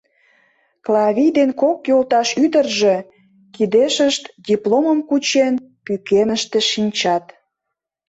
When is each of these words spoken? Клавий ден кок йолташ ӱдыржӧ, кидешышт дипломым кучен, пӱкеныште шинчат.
Клавий 0.85 1.31
ден 1.37 1.49
кок 1.61 1.79
йолташ 1.89 2.29
ӱдыржӧ, 2.43 2.95
кидешышт 3.55 4.23
дипломым 4.47 4.99
кучен, 5.09 5.53
пӱкеныште 5.85 6.59
шинчат. 6.71 7.25